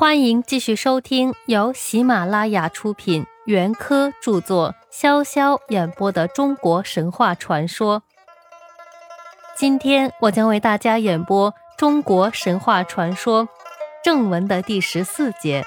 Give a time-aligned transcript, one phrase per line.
[0.00, 8.02] 欢迎继续收听由喜马拉雅出品、袁科著作、潇潇演播的中国神话传说。
[9.54, 13.46] 今天我将为大家演播中国神话传说
[14.02, 15.66] 正文的第十四节：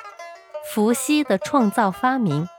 [0.65, 2.49] 伏羲的创造发明。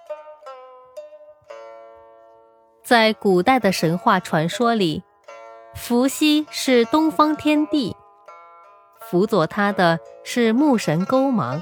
[2.85, 5.03] 在古代的神话传说里，
[5.75, 7.97] 伏羲是东方天帝。
[9.11, 11.61] 辅佐他的是木神勾芒，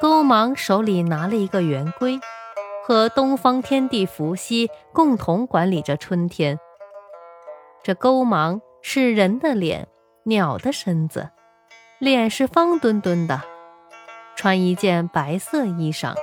[0.00, 2.18] 勾芒手里拿了一个圆规，
[2.82, 6.58] 和东方天帝伏羲共同管理着春天。
[7.82, 9.88] 这勾芒是人的脸，
[10.24, 11.28] 鸟的身子，
[11.98, 13.42] 脸是方墩墩的，
[14.36, 16.14] 穿一件白色衣裳，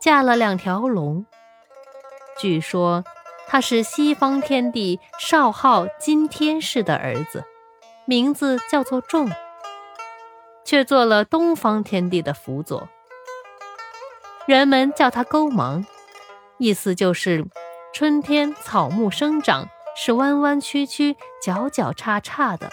[0.00, 1.24] 驾了两条龙。
[2.36, 3.04] 据说
[3.46, 7.44] 他是西方天帝少昊金天氏的儿子。
[8.06, 9.30] 名字叫做仲，
[10.64, 12.88] 却做了东方天地的辅佐。
[14.46, 15.86] 人们叫他勾芒，
[16.58, 17.44] 意思就是
[17.92, 22.70] 春天草木生长是弯弯曲曲、角角叉叉的。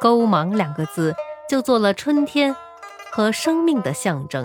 [0.00, 1.14] 勾芒两个字
[1.48, 2.56] 就做了春天
[3.10, 4.44] 和生命的象征。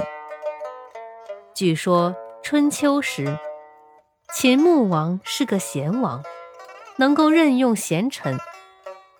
[1.53, 3.38] 据说春秋时，
[4.31, 6.23] 秦穆王是个贤王，
[6.97, 8.38] 能够任用贤臣。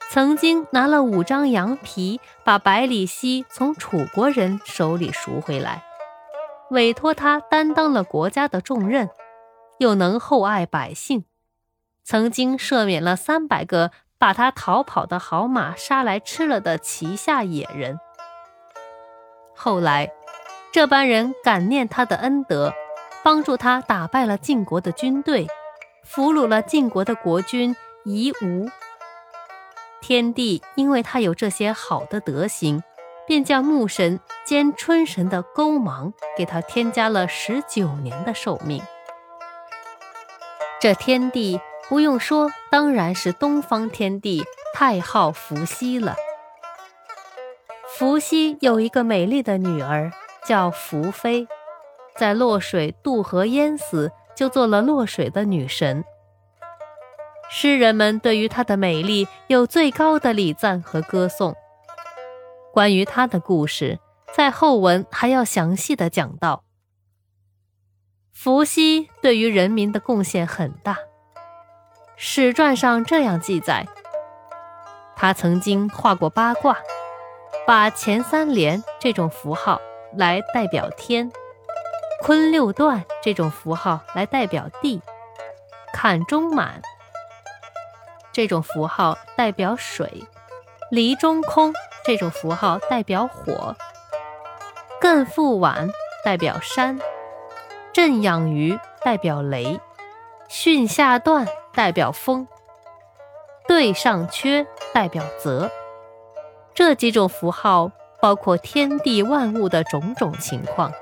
[0.10, 5.84] 曾经拿了五张羊皮，把百里奚从楚国人手里赎回来，
[6.70, 9.10] 委托他担当了国家的重任，
[9.80, 11.26] 又能厚爱百姓，
[12.04, 18.00] 曾经赦免了三百个把他逃跑的好马杀来吃了的旗下野人。
[19.56, 20.12] 后来，
[20.72, 22.74] 这班人感念他的恩德，
[23.24, 25.48] 帮助他打败了晋国的军队，
[26.06, 28.70] 俘虏了晋国的国君夷吾。
[30.08, 32.82] 天帝因为他有这些好的德行，
[33.28, 38.82] 便将木神兼春神的勾芒给他添加了十九年的寿命。
[40.80, 41.60] 这天帝
[41.90, 46.16] 不用说，当然是东方天帝太昊伏羲了。
[47.98, 50.14] 伏羲有一个美丽的女儿，
[50.46, 51.50] 叫伏妃，
[52.16, 56.06] 在洛水渡河淹死，就做了洛水的女神。
[57.50, 61.56] 诗人们对于她的美丽有最高的礼赞和歌颂。
[62.74, 64.00] 关于她的故事，
[64.34, 66.64] 在后文还要详细的讲到。
[68.34, 70.98] 伏羲对于人民的贡献很大，
[72.16, 73.88] 史传上这样记载：
[75.16, 76.78] 他曾经画过八卦，
[77.66, 79.82] 把前三连这种符号
[80.16, 81.32] 来代表天，
[82.22, 85.02] 坤六段这种符号来代表地，
[85.92, 86.80] 坎中满。
[88.38, 90.24] 这种符号代表水，
[90.92, 91.74] 离中空
[92.06, 93.76] 这种符号代表火，
[95.02, 95.90] 艮复晚
[96.24, 97.00] 代表山，
[97.92, 99.80] 震养鱼代表雷，
[100.48, 102.48] 巽下断代表风，
[103.68, 105.72] 兑上缺代表泽。
[106.76, 110.94] 这几种符号包括天地万物的种种情况，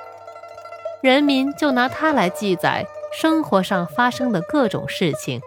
[1.02, 5.42] 人民就拿它来记载生活上发生的各种事情。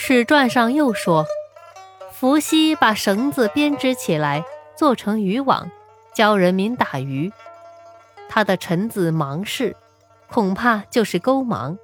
[0.00, 1.26] 史传上又说，
[2.12, 4.44] 伏羲把绳子编织起来，
[4.76, 5.72] 做成渔网，
[6.14, 7.32] 教人民打鱼。
[8.28, 9.74] 他的臣子芒氏，
[10.30, 11.76] 恐怕就是勾芒，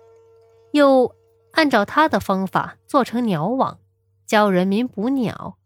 [0.70, 1.12] 又
[1.54, 3.78] 按照他的方法做成鸟网，
[4.24, 5.56] 教人民捕鸟。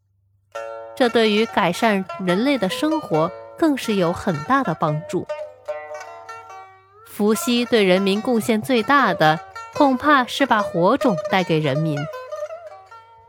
[0.96, 5.26] 这对于改善人类的生活更是有很大的帮助。
[7.06, 9.38] 伏羲对人民贡献最大的，
[9.74, 12.00] 恐怕是把火种带给人民。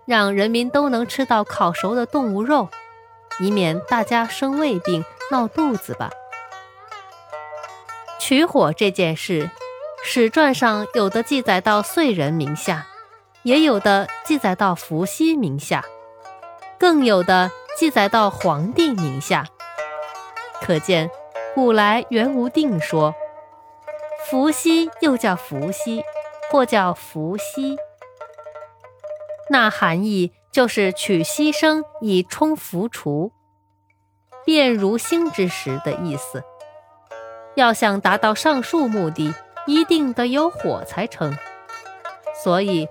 [0.09, 2.69] 让人民都能吃到烤熟的动物肉，
[3.39, 6.09] 以免大家生胃病、闹肚子吧。
[8.17, 9.51] 取火这件事，
[10.03, 12.87] 史传上有的记载到燧人名下，
[13.43, 15.85] 也有的记载到伏羲名下，
[16.79, 19.45] 更有的记载到黄帝名下。
[20.59, 21.11] 可见
[21.53, 23.13] 古来原无定说，
[24.27, 26.03] 伏羲又叫伏羲，
[26.49, 27.77] 或叫伏羲。
[29.49, 33.31] 那含义就是取牺牲以充浮除，
[34.45, 36.43] 变如星之时的意思。
[37.55, 39.33] 要想达到上述目的，
[39.65, 41.35] 一定得有火才成。
[42.43, 42.87] 所以，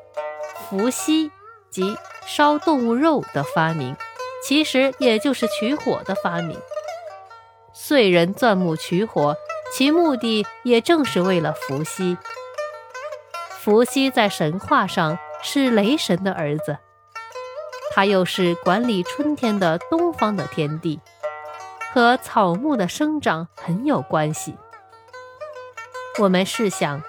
[0.69, 1.31] 伏羲
[1.71, 1.97] 即
[2.27, 3.97] 烧动物肉的发明，
[4.45, 6.59] 其实也就是取火的发明。
[7.73, 9.37] 燧人钻木取火，
[9.73, 12.19] 其目的也正是为了伏羲。
[13.61, 15.19] 伏羲在神话上。
[15.43, 16.79] 是雷神的儿子，
[17.93, 21.01] 他又是管理春天的东方的天地，
[21.93, 24.57] 和草木的生长很有关系。
[26.19, 27.03] 我们试想，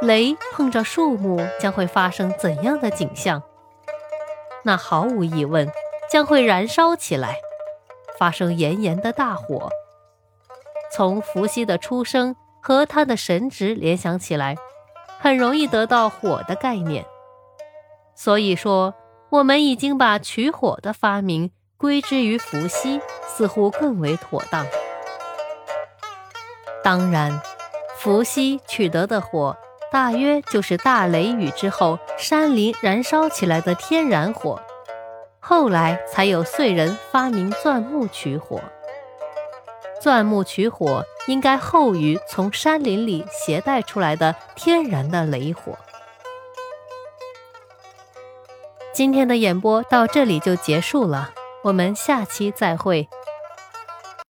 [0.00, 3.42] 雷碰着树木将会发生怎样的景象？
[4.64, 5.70] 那毫无疑问，
[6.10, 7.36] 将会燃烧起来，
[8.18, 9.70] 发生炎炎的大火。
[10.92, 14.56] 从伏羲的出生和他的神职联想起来，
[15.20, 17.06] 很容易得到火的概念。
[18.22, 18.94] 所以说。
[19.32, 24.66] 我们已经把取火的发明归之于伏羲，似乎更为妥当。
[26.84, 27.40] 当然，
[27.96, 29.56] 伏羲取得的火，
[29.90, 34.60] 大约就是大雷雨之后山林燃烧起来的天然火。
[35.40, 38.60] 后来才有燧人发明钻木取火。
[39.98, 45.78] 钻木取火应该后于从山林里携带出来的天然的雷火。
[48.94, 51.30] 今天的演播到这里就结束了，
[51.64, 53.08] 我们下期再会。